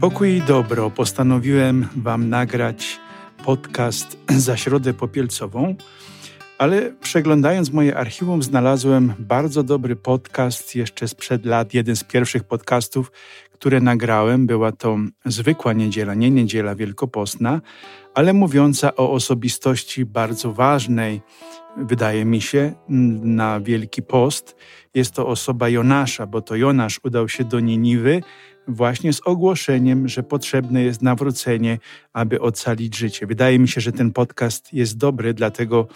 Pokój 0.00 0.36
i 0.36 0.42
dobro 0.42 0.90
postanowiłem 0.90 1.88
Wam 1.96 2.28
nagrać 2.28 3.00
podcast 3.44 4.18
za 4.28 4.56
środę 4.56 4.94
popielcową, 4.94 5.74
ale 6.58 6.92
przeglądając 7.00 7.72
moje 7.72 7.96
archiwum 7.96 8.42
znalazłem 8.42 9.14
bardzo 9.18 9.62
dobry 9.62 9.96
podcast 9.96 10.76
jeszcze 10.76 11.08
sprzed 11.08 11.46
lat, 11.46 11.74
jeden 11.74 11.96
z 11.96 12.04
pierwszych 12.04 12.44
podcastów, 12.44 13.12
które 13.52 13.80
nagrałem. 13.80 14.46
Była 14.46 14.72
to 14.72 14.96
zwykła 15.26 15.72
niedziela, 15.72 16.14
nie 16.14 16.30
niedziela 16.30 16.74
wielkopostna, 16.74 17.60
ale 18.14 18.32
mówiąca 18.32 18.96
o 18.96 19.12
osobistości 19.12 20.04
bardzo 20.04 20.52
ważnej, 20.52 21.20
wydaje 21.76 22.24
mi 22.24 22.40
się, 22.40 22.72
na 23.22 23.60
Wielki 23.60 24.02
Post. 24.02 24.56
Jest 24.94 25.14
to 25.14 25.26
osoba 25.26 25.68
Jonasza, 25.68 26.26
bo 26.26 26.42
to 26.42 26.56
Jonasz 26.56 27.00
udał 27.04 27.28
się 27.28 27.44
do 27.44 27.60
Niniwy 27.60 28.22
właśnie 28.74 29.12
z 29.12 29.20
ogłoszeniem, 29.24 30.08
że 30.08 30.22
potrzebne 30.22 30.82
jest 30.82 31.02
nawrócenie, 31.02 31.78
aby 32.12 32.40
ocalić 32.40 32.96
życie. 32.96 33.26
Wydaje 33.26 33.58
mi 33.58 33.68
się, 33.68 33.80
że 33.80 33.92
ten 33.92 34.12
podcast 34.12 34.72
jest 34.72 34.96
dobry, 34.96 35.34
dlatego 35.34 35.88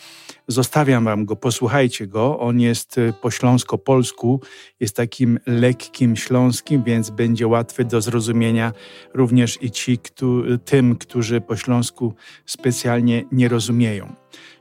zostawiam 0.48 1.05
wam 1.05 1.24
go, 1.24 1.37
posłuchajcie 1.37 2.06
go. 2.06 2.38
On 2.38 2.60
jest 2.60 2.98
y, 2.98 3.12
po 3.23 3.30
śląsko-polsku, 3.30 4.41
jest 4.80 4.97
takim 4.97 5.38
lekkim 5.47 6.16
śląskim, 6.16 6.83
więc 6.83 7.10
będzie 7.10 7.47
łatwy 7.47 7.84
do 7.84 8.00
zrozumienia 8.00 8.73
również 9.14 9.62
i 9.62 9.70
ci, 9.70 9.98
tym, 10.64 10.97
którzy 10.97 11.41
po 11.41 11.56
śląsku 11.56 12.14
specjalnie 12.47 13.25
nie 13.33 13.48
rozumieją. 13.48 14.12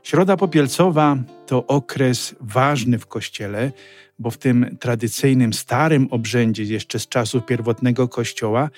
Środa 0.02 0.36
Popielcowa 0.36 1.16
to 1.46 1.66
okres 1.66 2.34
ważny 2.40 2.98
w 2.98 3.06
Kościele, 3.06 3.72
bo 4.18 4.30
w 4.30 4.38
tym 4.38 4.76
tradycyjnym, 4.80 5.52
starym 5.52 6.08
obrzędzie, 6.10 6.62
jeszcze 6.62 6.98
z 6.98 7.08
czasów 7.08 7.46
pierwotnego 7.46 8.08
Kościoła, 8.08 8.70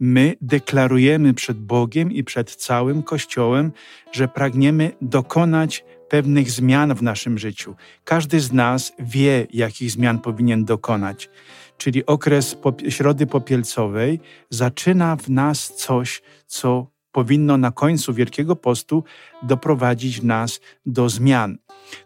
my 0.00 0.34
deklarujemy 0.40 1.34
przed 1.34 1.58
Bogiem 1.58 2.12
i 2.12 2.24
przed 2.24 2.54
całym 2.54 3.02
Kościołem, 3.02 3.72
że 4.12 4.28
pragniemy 4.28 4.92
dokonać 5.00 5.84
pewnych 6.08 6.50
zmian 6.50 6.94
w 6.94 7.02
naszym 7.02 7.38
życiu. 7.38 7.74
Każdy 8.04 8.40
z 8.40 8.52
nas 8.52 8.92
wie, 8.98 9.46
jakich 9.52 9.90
zmian 9.90 10.18
powinien 10.18 10.64
dokonać. 10.64 11.30
Czyli 11.78 12.06
okres 12.06 12.56
Środy 12.88 13.26
Popielcowej 13.26 14.20
zaczyna 14.50 15.16
w 15.16 15.28
nas 15.28 15.74
coś, 15.76 16.22
co 16.46 16.93
powinno 17.14 17.56
na 17.56 17.70
końcu 17.70 18.14
Wielkiego 18.14 18.56
Postu 18.56 19.04
doprowadzić 19.42 20.22
nas 20.22 20.60
do 20.86 21.08
zmian. 21.08 21.58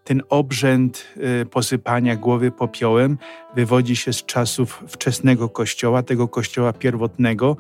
Ten 0.05 0.23
obrzęd 0.29 1.07
y, 1.43 1.47
posypania 1.47 2.17
głowy 2.17 2.51
popiołem 2.51 3.19
wywodzi 3.57 3.97
się 3.97 4.13
z 4.13 4.25
czasów 4.25 4.85
wczesnego 4.89 5.49
Kościoła, 5.49 6.03
tego 6.03 6.29
Kościoła 6.29 6.73
pierwotnego, 6.73 7.57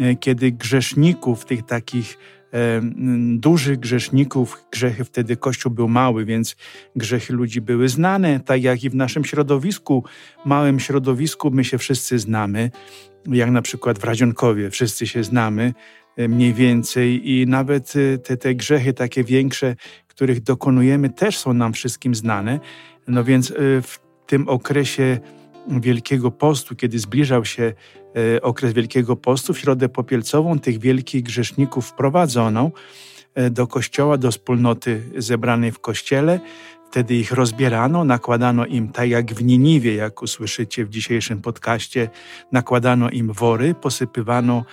y, 0.00 0.16
kiedy 0.16 0.52
grzeszników, 0.52 1.44
tych 1.44 1.62
takich 1.62 2.18
dużych 3.34 3.78
grzeszników, 3.78 4.64
grzechy 4.72 5.04
wtedy 5.04 5.36
Kościół 5.36 5.72
był 5.72 5.88
mały, 5.88 6.24
więc 6.24 6.56
grzechy 6.96 7.32
ludzi 7.32 7.60
były 7.60 7.88
znane, 7.88 8.40
tak 8.40 8.62
jak 8.62 8.84
i 8.84 8.90
w 8.90 8.94
naszym 8.94 9.24
środowisku, 9.24 10.04
małym 10.44 10.80
środowisku 10.80 11.50
my 11.50 11.64
się 11.64 11.78
wszyscy 11.78 12.18
znamy, 12.18 12.70
jak 13.26 13.50
na 13.50 13.62
przykład 13.62 13.98
w 13.98 14.04
Radzionkowie 14.04 14.70
wszyscy 14.70 15.06
się 15.06 15.24
znamy, 15.24 15.74
mniej 16.18 16.54
więcej 16.54 17.30
i 17.30 17.46
nawet 17.46 17.92
e, 17.96 18.18
te, 18.18 18.36
te 18.36 18.54
grzechy 18.54 18.92
takie 18.92 19.24
większe, 19.24 19.76
których 20.06 20.40
dokonujemy, 20.40 21.10
też 21.10 21.38
są 21.38 21.52
nam 21.52 21.72
wszystkim 21.72 22.14
znane. 22.14 22.60
No 23.08 23.24
więc 23.24 23.50
e, 23.50 23.54
w 23.82 23.98
tym 24.26 24.48
okresie 24.48 25.18
Wielkiego 25.80 26.30
Postu, 26.30 26.76
kiedy 26.76 26.98
zbliżał 26.98 27.44
się 27.44 27.72
okres 28.42 28.72
Wielkiego 28.72 29.16
Postu, 29.16 29.54
w 29.54 29.58
Środę 29.58 29.88
Popielcową 29.88 30.58
tych 30.58 30.78
wielkich 30.78 31.22
grzeszników 31.22 31.86
wprowadzono 31.86 32.70
do 33.50 33.66
kościoła, 33.66 34.18
do 34.18 34.30
wspólnoty 34.30 35.02
zebranej 35.16 35.72
w 35.72 35.78
kościele. 35.78 36.40
Wtedy 36.90 37.14
ich 37.14 37.32
rozbierano, 37.32 38.04
nakładano 38.04 38.66
im, 38.66 38.88
tak 38.88 39.10
jak 39.10 39.34
w 39.34 39.44
Niniwie, 39.44 39.94
jak 39.94 40.22
usłyszycie 40.22 40.84
w 40.84 40.88
dzisiejszym 40.88 41.42
podcaście, 41.42 42.08
nakładano 42.52 43.10
im 43.10 43.32
wory, 43.32 43.74
posypywano 43.74 44.64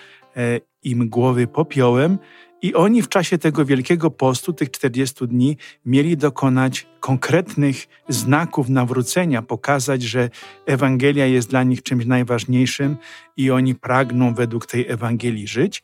im 0.85 1.09
głowy 1.09 1.47
popiołem 1.47 2.17
i 2.61 2.73
oni 2.73 3.01
w 3.01 3.09
czasie 3.09 3.37
tego 3.37 3.65
Wielkiego 3.65 4.11
Postu, 4.11 4.53
tych 4.53 4.71
40 4.71 5.27
dni, 5.27 5.57
mieli 5.85 6.17
dokonać 6.17 6.87
konkretnych 6.99 7.87
znaków 8.09 8.69
nawrócenia, 8.69 9.41
pokazać, 9.41 10.03
że 10.03 10.29
Ewangelia 10.65 11.25
jest 11.25 11.49
dla 11.49 11.63
nich 11.63 11.83
czymś 11.83 12.05
najważniejszym 12.05 12.97
i 13.37 13.51
oni 13.51 13.75
pragną 13.75 14.33
według 14.33 14.65
tej 14.65 14.87
Ewangelii 14.87 15.47
żyć. 15.47 15.83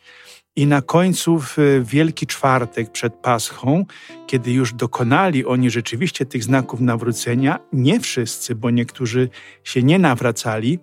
I 0.55 0.67
na 0.67 0.81
końcu, 0.81 1.39
w 1.39 1.57
Wielki 1.83 2.27
Czwartek 2.27 2.91
przed 2.91 3.13
Paschą, 3.13 3.85
kiedy 4.27 4.51
już 4.51 4.73
dokonali 4.73 5.45
oni 5.45 5.69
rzeczywiście 5.69 6.25
tych 6.25 6.43
znaków 6.43 6.79
nawrócenia, 6.79 7.59
nie 7.73 7.99
wszyscy, 7.99 8.55
bo 8.55 8.69
niektórzy 8.69 9.29
się 9.63 9.83
nie 9.83 9.99
nawracali, 9.99 10.79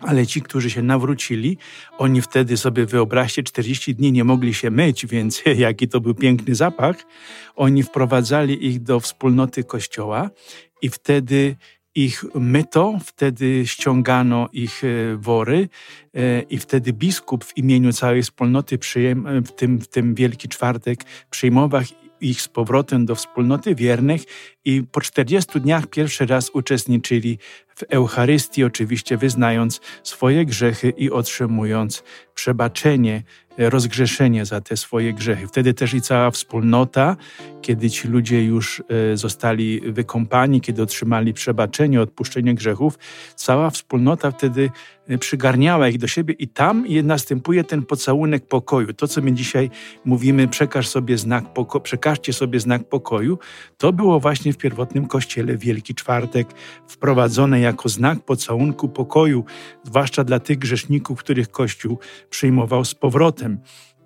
ale 0.00 0.26
ci, 0.26 0.42
którzy 0.42 0.70
się 0.70 0.82
nawrócili, 0.82 1.58
oni 1.98 2.22
wtedy 2.22 2.56
sobie 2.56 2.86
wyobraźcie, 2.86 3.42
40 3.42 3.94
dni 3.94 4.12
nie 4.12 4.24
mogli 4.24 4.54
się 4.54 4.70
myć, 4.70 5.06
więc 5.06 5.42
jaki 5.56 5.88
to 5.88 6.00
był 6.00 6.14
piękny 6.14 6.54
zapach. 6.54 6.96
Oni 7.56 7.82
wprowadzali 7.82 8.66
ich 8.66 8.82
do 8.82 9.00
wspólnoty 9.00 9.64
kościoła 9.64 10.30
i 10.82 10.88
wtedy 10.88 11.56
ich 11.94 12.24
myto, 12.34 12.98
wtedy 13.04 13.66
ściągano 13.66 14.48
ich 14.52 14.84
e, 14.84 15.16
wory 15.16 15.68
e, 16.14 16.42
i 16.42 16.58
wtedy 16.58 16.92
biskup 16.92 17.44
w 17.44 17.56
imieniu 17.56 17.92
całej 17.92 18.22
wspólnoty 18.22 18.78
przyjem, 18.78 19.42
w, 19.42 19.52
tym, 19.52 19.78
w 19.78 19.88
tym 19.88 20.14
Wielki 20.14 20.48
Czwartek 20.48 21.04
przyjmował 21.30 21.82
ich 22.20 22.42
z 22.42 22.48
powrotem 22.48 23.06
do 23.06 23.14
wspólnoty 23.14 23.74
wiernych 23.74 24.22
i 24.64 24.82
po 24.92 25.00
40 25.00 25.60
dniach 25.60 25.86
pierwszy 25.86 26.26
raz 26.26 26.50
uczestniczyli 26.50 27.38
w 27.76 27.82
Eucharystii, 27.88 28.64
oczywiście 28.64 29.16
wyznając 29.16 29.80
swoje 30.02 30.44
grzechy 30.44 30.90
i 30.90 31.10
otrzymując 31.10 32.02
przebaczenie, 32.34 33.22
rozgrzeszenie 33.68 34.44
za 34.44 34.60
te 34.60 34.76
swoje 34.76 35.12
grzechy. 35.12 35.46
Wtedy 35.46 35.74
też 35.74 35.94
i 35.94 36.00
cała 36.00 36.30
wspólnota, 36.30 37.16
kiedy 37.62 37.90
ci 37.90 38.08
ludzie 38.08 38.44
już 38.44 38.82
e, 39.12 39.16
zostali 39.16 39.80
wykąpani, 39.80 40.60
kiedy 40.60 40.82
otrzymali 40.82 41.34
przebaczenie, 41.34 42.00
odpuszczenie 42.00 42.54
grzechów, 42.54 42.98
cała 43.36 43.70
wspólnota 43.70 44.30
wtedy 44.30 44.70
e, 45.08 45.18
przygarniała 45.18 45.88
ich 45.88 45.98
do 45.98 46.06
siebie 46.06 46.34
i 46.34 46.48
tam 46.48 46.84
następuje 47.02 47.64
ten 47.64 47.82
pocałunek 47.82 48.46
pokoju. 48.46 48.92
To, 48.92 49.08
co 49.08 49.20
my 49.22 49.32
dzisiaj 49.32 49.70
mówimy, 50.04 50.48
przekaż 50.48 50.88
sobie 50.88 51.18
znak 51.18 51.44
poko- 51.54 51.80
przekażcie 51.80 52.32
sobie 52.32 52.60
znak 52.60 52.88
pokoju, 52.88 53.38
to 53.78 53.92
było 53.92 54.20
właśnie 54.20 54.52
w 54.52 54.56
pierwotnym 54.56 55.06
kościele 55.06 55.56
Wielki 55.56 55.94
Czwartek 55.94 56.48
wprowadzone 56.88 57.60
jako 57.60 57.88
znak 57.88 58.24
pocałunku 58.24 58.88
pokoju, 58.88 59.44
zwłaszcza 59.82 60.24
dla 60.24 60.40
tych 60.40 60.58
grzeszników, 60.58 61.18
których 61.18 61.50
Kościół 61.50 61.98
przyjmował 62.30 62.84
z 62.84 62.94
powrotem. 62.94 63.49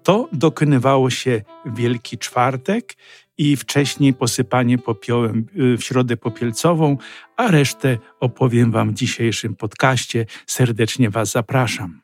To 0.03 0.29
dokonywało 0.33 1.11
się 1.11 1.43
Wielki 1.67 2.19
Czwartek 2.19 2.95
i 3.39 3.57
wcześniej 3.57 4.15
posypanie 4.15 4.79
popiołem 4.79 5.47
y, 5.57 5.77
w 5.77 5.85
środę 5.85 6.17
popielcową, 6.17 6.99
a 7.37 7.51
resztę 7.51 7.99
opowiem 8.21 8.71
Wam 8.71 8.91
w 8.91 8.95
dzisiejszym 8.95 9.57
podcaście. 9.57 10.27
Serdecznie 10.47 11.11
Was 11.11 11.31
zapraszam. 11.31 12.01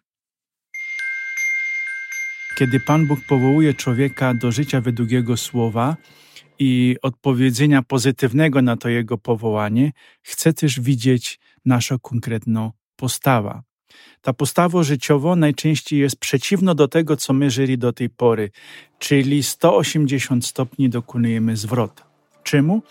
Kiedy 2.59 2.81
Pan 2.81 3.07
Bóg 3.07 3.21
powołuje 3.29 3.75
człowieka 3.75 4.35
do 4.35 4.53
życia 4.53 4.81
według 4.81 5.11
Jego 5.11 5.37
słowa 5.37 5.97
i 6.59 6.97
odpowiedzenia 7.03 7.83
pozytywnego 7.83 8.63
na 8.63 8.77
to 8.77 8.89
Jego 8.89 9.19
powołanie, 9.19 9.93
chce 10.23 10.53
też 10.53 10.81
widzieć 10.81 11.39
naszą 11.65 11.99
konkretną 11.99 12.73
postawę. 12.97 13.63
Ta 14.23 14.33
postawa 14.33 14.83
życiowa 14.83 15.37
najczęściej 15.37 15.99
jest 15.99 16.17
przeciwna 16.17 16.75
do 16.75 16.89
tego, 16.89 17.17
co 17.17 17.33
my 17.33 17.51
żyli 17.51 17.79
do 17.79 17.93
tej 17.93 18.11
pory, 18.11 18.51
czyli 18.99 19.43
180 19.43 20.47
stopni 20.47 20.89
dokonujemy 20.89 21.57
zwrot. 21.57 22.03
Czemu? 22.43 22.83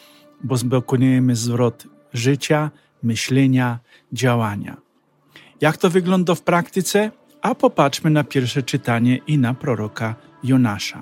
Bo 0.44 0.56
dokonujemy 0.58 1.36
zwrot 1.36 1.88
życia, 2.14 2.72
myślenia, 3.04 3.80
działania. 4.14 4.78
Jak 5.62 5.78
to 5.78 5.90
wygląda 5.90 6.36
w 6.36 6.42
praktyce? 6.42 7.12
A 7.42 7.56
popatrzmy 7.56 8.10
na 8.10 8.24
pierwsze 8.24 8.64
czytanie 8.64 9.20
i 9.28 9.38
na 9.38 9.54
proroka 9.54 10.16
Jonasza. 10.44 11.02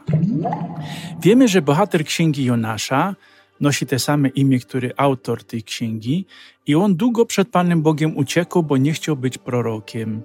Wiemy, 1.21 1.47
że 1.47 1.61
bohater 1.61 2.05
księgi 2.05 2.45
Jonasza 2.45 3.15
nosi 3.61 3.85
te 3.85 3.99
same 3.99 4.29
imię, 4.29 4.59
który 4.59 4.91
autor 4.97 5.43
tej 5.43 5.63
księgi, 5.63 6.25
i 6.67 6.75
on 6.75 6.95
długo 6.95 7.25
przed 7.25 7.49
Panem 7.49 7.81
Bogiem 7.81 8.17
uciekł, 8.17 8.63
bo 8.63 8.77
nie 8.77 8.93
chciał 8.93 9.15
być 9.15 9.37
prorokiem. 9.37 10.21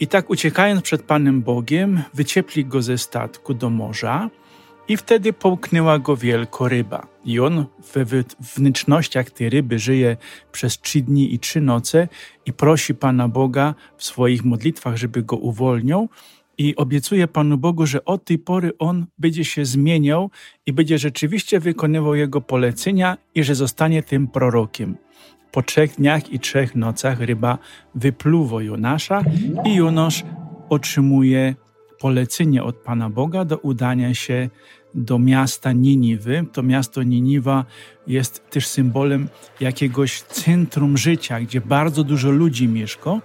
I 0.00 0.06
tak 0.06 0.30
uciekając 0.30 0.82
przed 0.82 1.02
Panem 1.02 1.42
Bogiem, 1.42 2.02
wyciepli 2.14 2.64
go 2.64 2.82
ze 2.82 2.98
statku 2.98 3.54
do 3.54 3.70
morza 3.70 4.30
i 4.88 4.96
wtedy 4.96 5.32
połknęła 5.32 5.98
go 5.98 6.16
wielko 6.16 6.68
ryba. 6.68 7.06
I 7.24 7.40
on 7.40 7.66
we 7.94 8.04
wnętrznościach 8.56 9.30
tej 9.30 9.50
ryby 9.50 9.78
żyje 9.78 10.16
przez 10.52 10.80
trzy 10.80 11.00
dni 11.00 11.34
i 11.34 11.38
trzy 11.38 11.60
noce 11.60 12.08
i 12.46 12.52
prosi 12.52 12.94
Pana 12.94 13.28
Boga 13.28 13.74
w 13.96 14.04
swoich 14.04 14.44
modlitwach, 14.44 14.96
żeby 14.96 15.22
go 15.22 15.36
uwolnił. 15.36 16.08
I 16.60 16.76
obiecuję 16.76 17.28
Panu 17.28 17.58
Bogu, 17.58 17.86
że 17.86 18.04
od 18.04 18.24
tej 18.24 18.38
pory 18.38 18.72
on 18.78 19.06
będzie 19.18 19.44
się 19.44 19.64
zmieniał 19.64 20.30
i 20.66 20.72
będzie 20.72 20.98
rzeczywiście 20.98 21.60
wykonywał 21.60 22.14
jego 22.14 22.40
polecenia 22.40 23.16
i 23.34 23.44
że 23.44 23.54
zostanie 23.54 24.02
tym 24.02 24.28
prorokiem. 24.28 24.96
Po 25.52 25.62
trzech 25.62 25.96
dniach 25.96 26.32
i 26.32 26.40
trzech 26.40 26.74
nocach 26.74 27.20
ryba 27.20 27.58
wypluwa 27.94 28.62
Jonasza 28.62 29.22
i 29.64 29.74
Jonasz 29.74 30.24
otrzymuje 30.68 31.54
polecenie 32.00 32.62
od 32.62 32.76
Pana 32.76 33.10
Boga 33.10 33.44
do 33.44 33.58
udania 33.58 34.14
się 34.14 34.48
do 34.94 35.18
miasta 35.18 35.72
Niniwy. 35.72 36.44
To 36.52 36.62
miasto 36.62 37.02
Niniwa 37.02 37.64
jest 38.06 38.50
też 38.50 38.66
symbolem 38.66 39.28
jakiegoś 39.60 40.22
centrum 40.22 40.96
życia, 40.96 41.40
gdzie 41.40 41.60
bardzo 41.60 42.04
dużo 42.04 42.30
ludzi 42.30 42.68
mieszka. 42.68 43.20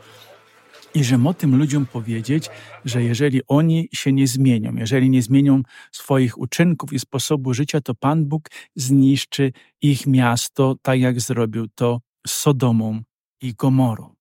I 0.96 1.04
że 1.04 1.20
o 1.26 1.34
tym 1.34 1.56
ludziom 1.56 1.86
powiedzieć, 1.86 2.50
że 2.86 3.04
jeżeli 3.04 3.42
oni 3.48 3.90
się 3.94 4.14
nie 4.14 4.28
zmienią, 4.28 4.76
jeżeli 4.76 5.10
nie 5.10 5.22
zmienią 5.22 5.62
swoich 5.92 6.38
uczynków 6.38 6.94
i 6.94 7.00
sposobu 7.00 7.54
życia, 7.54 7.82
to 7.82 7.96
Pan 7.96 8.26
Bóg 8.26 8.50
zniszczy 8.76 9.52
ich 9.82 10.08
miasto, 10.08 10.76
tak 10.82 11.00
jak 11.00 11.22
zrobił 11.22 11.68
to 11.76 12.02
z 12.28 12.32
Sodomą 12.32 13.02
i 13.42 13.54
Gomorą. 13.54 14.16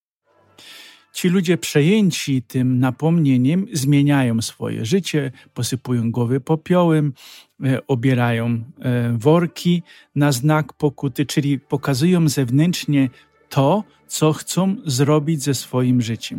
Ci 1.13 1.29
ludzie 1.29 1.59
przejęci 1.59 2.43
tym 2.43 2.79
napomnieniem 2.79 3.67
zmieniają 3.73 4.43
swoje 4.43 4.85
życie, 4.85 5.33
posypują 5.55 6.11
głowy 6.11 6.41
popiołem, 6.41 7.13
e, 7.65 7.87
obierają 7.87 8.47
e, 8.79 9.17
worki 9.19 9.83
na 10.15 10.33
znak 10.33 10.73
pokuty, 10.73 11.27
czyli 11.27 11.59
pokazują 11.59 12.29
zewnętrznie 12.29 13.09
to, 13.55 13.85
co 14.07 14.33
chcą 14.33 14.77
zrobić 14.87 15.43
ze 15.43 15.55
swoim 15.55 16.03
życiem. 16.03 16.39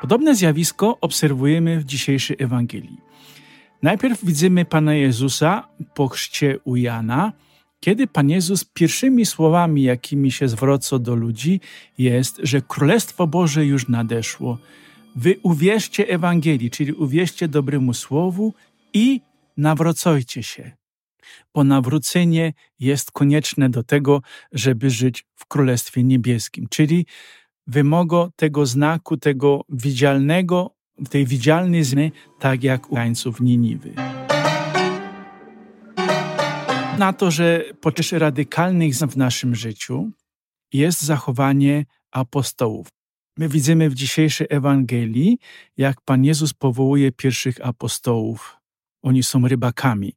Podobne 0.00 0.34
zjawisko 0.34 0.98
obserwujemy 1.00 1.80
w 1.80 1.84
dzisiejszej 1.84 2.36
Ewangelii. 2.40 3.00
Najpierw 3.82 4.24
widzimy 4.24 4.64
Pana 4.64 4.94
Jezusa 4.94 5.68
po 5.94 6.08
chrzcie 6.08 6.58
u 6.64 6.76
Jana, 6.76 7.32
kiedy 7.80 8.06
Pan 8.06 8.30
Jezus 8.30 8.64
pierwszymi 8.64 9.26
słowami, 9.26 9.82
jakimi 9.82 10.32
się 10.32 10.48
zwraca 10.48 10.98
do 10.98 11.14
ludzi, 11.14 11.60
jest, 11.98 12.40
że 12.42 12.62
Królestwo 12.62 13.26
Boże 13.26 13.66
już 13.66 13.88
nadeszło. 13.88 14.58
Wy 15.16 15.36
uwierzcie 15.42 16.08
Ewangelii, 16.08 16.70
czyli 16.70 16.92
uwierzcie 16.92 17.48
dobremu 17.48 17.94
słowu 17.94 18.54
i 18.94 19.20
nawracajcie 19.56 20.42
się. 20.42 20.77
Bo 21.54 21.64
nawrócenie 21.64 22.52
jest 22.78 23.12
konieczne 23.12 23.68
do 23.68 23.82
tego, 23.82 24.22
żeby 24.52 24.90
żyć 24.90 25.26
w 25.36 25.46
Królestwie 25.46 26.04
Niebieskim, 26.04 26.66
czyli 26.70 27.06
wymogo 27.66 28.30
tego 28.36 28.66
znaku, 28.66 29.16
tego 29.16 29.64
widzialnego, 29.68 30.74
tej 31.10 31.26
widzialnej 31.26 31.84
zmiany, 31.84 32.10
tak 32.38 32.62
jak 32.64 32.90
u 32.90 32.94
krańców 32.94 33.40
Niniwy 33.40 33.94
na 36.98 37.12
to, 37.12 37.30
że 37.30 37.64
podczas 37.80 38.12
radykalnych 38.12 38.94
w 38.94 39.16
naszym 39.16 39.54
życiu 39.54 40.10
jest 40.72 41.02
zachowanie 41.02 41.84
apostołów. 42.10 42.88
My 43.36 43.48
widzimy 43.48 43.90
w 43.90 43.94
dzisiejszej 43.94 44.46
Ewangelii, 44.50 45.38
jak 45.76 46.00
Pan 46.00 46.24
Jezus 46.24 46.54
powołuje 46.54 47.12
pierwszych 47.12 47.66
apostołów. 47.66 48.56
Oni 49.02 49.22
są 49.22 49.48
rybakami. 49.48 50.14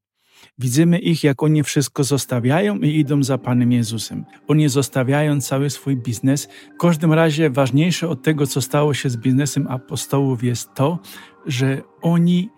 Widzimy 0.60 1.00
ich, 1.00 1.24
jak 1.24 1.44
oni 1.44 1.64
wszystko 1.64 2.04
zostawiają 2.04 2.78
i 2.78 3.00
idą 3.00 3.24
za 3.24 3.38
Panem 3.38 3.72
Jezusem. 3.72 4.26
Oni 4.48 4.70
zostawiają 4.70 5.42
cały 5.42 5.70
swój 5.70 5.98
biznes. 5.98 6.50
W 6.76 6.78
każdym 6.78 7.14
razie 7.14 7.50
ważniejsze 7.50 8.10
od 8.10 8.24
tego, 8.24 8.48
co 8.48 8.62
stało 8.62 8.94
się 8.94 9.10
z 9.10 9.18
biznesem 9.18 9.68
apostołów, 9.68 10.44
jest 10.44 10.74
to, 10.74 11.00
że 11.46 11.82
oni 12.02 12.50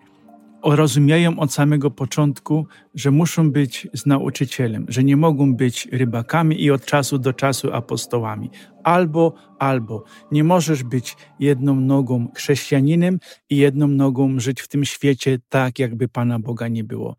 rozumieją 0.64 1.38
od 1.38 1.52
samego 1.52 1.90
początku, 1.90 2.66
że 2.94 3.10
muszą 3.10 3.50
być 3.50 3.88
z 3.94 4.06
nauczycielem, 4.06 4.86
że 4.88 5.04
nie 5.04 5.16
mogą 5.16 5.54
być 5.54 5.88
rybakami 5.92 6.62
i 6.62 6.70
od 6.70 6.84
czasu 6.84 7.18
do 7.18 7.32
czasu 7.32 7.72
apostołami. 7.72 8.50
Albo, 8.84 9.34
albo. 9.58 10.04
Nie 10.32 10.44
możesz 10.44 10.82
być 10.82 11.16
jedną 11.40 11.80
nogą 11.80 12.28
chrześcijaninem 12.34 13.18
i 13.50 13.56
jedną 13.56 13.88
nogą 13.88 14.40
żyć 14.40 14.60
w 14.60 14.68
tym 14.68 14.84
świecie 14.84 15.38
tak, 15.48 15.78
jakby 15.78 16.08
Pana 16.08 16.38
Boga 16.38 16.68
nie 16.68 16.84
było. 16.84 17.16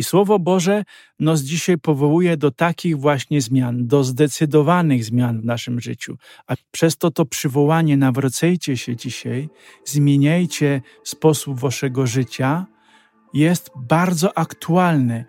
I 0.00 0.02
Słowo 0.02 0.38
Boże 0.38 0.84
nas 1.18 1.40
dzisiaj 1.40 1.78
powołuje 1.78 2.36
do 2.36 2.50
takich 2.50 2.98
właśnie 2.98 3.40
zmian, 3.40 3.86
do 3.86 4.04
zdecydowanych 4.04 5.04
zmian 5.04 5.40
w 5.40 5.44
naszym 5.44 5.80
życiu. 5.80 6.16
A 6.46 6.54
przez 6.70 6.96
to 6.96 7.10
to 7.10 7.24
przywołanie, 7.24 7.96
nawracajcie 7.96 8.76
się 8.76 8.96
dzisiaj, 8.96 9.48
zmieniajcie 9.84 10.82
sposób 11.04 11.60
waszego 11.60 12.06
życia, 12.06 12.66
jest 13.34 13.70
bardzo 13.76 14.38
aktualne. 14.38 15.24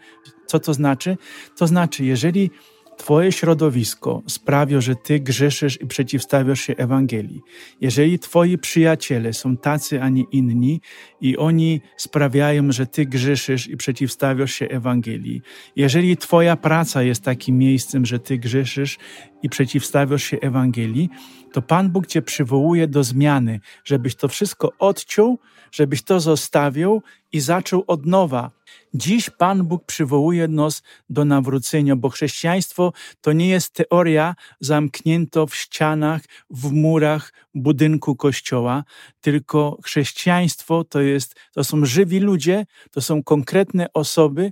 Co 0.45 0.59
to 0.59 0.73
znaczy? 0.73 1.17
To 1.57 1.67
znaczy, 1.67 2.05
jeżeli 2.05 2.51
Twoje 2.97 3.31
środowisko 3.31 4.23
sprawia, 4.27 4.81
że 4.81 4.95
Ty 4.95 5.19
grzeszysz 5.19 5.81
i 5.81 5.87
przeciwstawiasz 5.87 6.61
się 6.61 6.75
Ewangelii. 6.75 7.41
Jeżeli 7.81 8.19
Twoi 8.19 8.57
przyjaciele 8.57 9.33
są 9.33 9.57
tacy, 9.57 10.01
a 10.01 10.09
nie 10.09 10.23
inni 10.31 10.81
i 11.21 11.37
oni 11.37 11.81
sprawiają, 11.97 12.71
że 12.71 12.85
Ty 12.85 13.05
grzeszysz 13.05 13.67
i 13.67 13.77
przeciwstawiasz 13.77 14.53
się 14.53 14.67
Ewangelii. 14.67 15.41
Jeżeli 15.75 16.17
Twoja 16.17 16.55
praca 16.55 17.03
jest 17.03 17.23
takim 17.23 17.57
miejscem, 17.57 18.05
że 18.05 18.19
Ty 18.19 18.37
grzeszysz 18.37 18.97
i 19.43 19.49
przeciwstawiasz 19.49 20.23
się 20.23 20.37
Ewangelii, 20.39 21.09
to 21.51 21.61
Pan 21.61 21.89
Bóg 21.89 22.07
Cię 22.07 22.21
przywołuje 22.21 22.87
do 22.87 23.03
zmiany, 23.03 23.59
żebyś 23.83 24.15
to 24.15 24.27
wszystko 24.27 24.71
odciął, 24.79 25.39
żebyś 25.71 26.03
to 26.03 26.19
zostawił 26.19 27.01
i 27.31 27.39
zaczął 27.39 27.83
od 27.87 28.05
nowa. 28.05 28.51
Dziś 28.93 29.29
Pan 29.29 29.63
Bóg 29.63 29.85
przywołuje 29.85 30.47
nas 30.47 30.83
do 31.09 31.25
nawrócenia, 31.25 31.95
bo 31.95 32.09
chrześcijaństwo 32.09 32.93
to 33.21 33.33
nie 33.33 33.47
jest 33.49 33.73
teoria 33.73 34.35
zamknięta 34.59 35.45
w 35.45 35.55
ścianach, 35.55 36.21
w 36.49 36.71
murach 36.71 37.33
budynku 37.53 38.15
kościoła, 38.15 38.83
tylko 39.21 39.77
chrześcijaństwo 39.83 40.83
to 40.83 41.01
jest, 41.01 41.35
to 41.53 41.63
są 41.63 41.85
żywi 41.85 42.19
ludzie, 42.19 42.65
to 42.91 43.01
są 43.01 43.23
konkretne 43.23 43.93
osoby, 43.93 44.51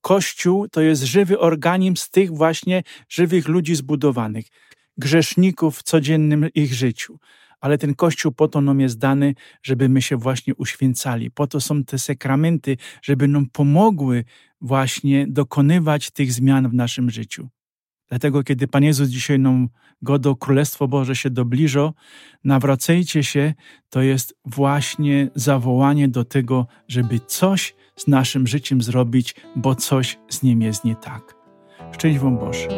Kościół 0.00 0.68
to 0.68 0.80
jest 0.80 1.02
żywy 1.02 1.38
organizm 1.38 1.96
z 1.96 2.10
tych 2.10 2.32
właśnie 2.32 2.82
żywych 3.08 3.48
ludzi 3.48 3.74
zbudowanych, 3.74 4.46
grzeszników 4.98 5.78
w 5.78 5.82
codziennym 5.82 6.48
ich 6.54 6.74
życiu. 6.74 7.18
Ale 7.60 7.78
ten 7.78 7.94
Kościół 7.94 8.32
po 8.32 8.48
to 8.48 8.60
nam 8.60 8.80
jest 8.80 8.98
dany, 8.98 9.34
żeby 9.62 9.88
my 9.88 10.02
się 10.02 10.16
właśnie 10.16 10.54
uświęcali. 10.54 11.30
Po 11.30 11.46
to 11.46 11.60
są 11.60 11.84
te 11.84 11.98
sakramenty, 11.98 12.76
żeby 13.02 13.28
nam 13.28 13.46
pomogły 13.46 14.24
właśnie 14.60 15.26
dokonywać 15.28 16.10
tych 16.10 16.32
zmian 16.32 16.68
w 16.68 16.74
naszym 16.74 17.10
życiu. 17.10 17.48
Dlatego, 18.08 18.42
kiedy 18.42 18.68
Pan 18.68 18.84
Jezus 18.84 19.08
dzisiaj 19.08 19.38
nam 19.38 19.68
go 20.02 20.18
do 20.18 20.36
Królestwo 20.36 20.88
Boże 20.88 21.16
się 21.16 21.30
dobliżo, 21.30 21.94
nawracajcie 22.44 23.24
się, 23.24 23.54
to 23.90 24.02
jest 24.02 24.34
właśnie 24.44 25.30
zawołanie 25.34 26.08
do 26.08 26.24
tego, 26.24 26.66
żeby 26.88 27.20
coś 27.20 27.74
z 27.96 28.06
naszym 28.06 28.46
życiem 28.46 28.82
zrobić, 28.82 29.34
bo 29.56 29.74
coś 29.74 30.18
z 30.28 30.42
nim 30.42 30.62
jest 30.62 30.84
nie 30.84 30.96
tak. 30.96 31.34
Szczęść 31.92 32.18
Wam 32.18 32.38
Boże. 32.38 32.68